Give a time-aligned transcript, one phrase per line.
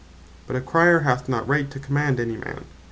[0.47, 2.65] But a Crier hath not right to Command any man.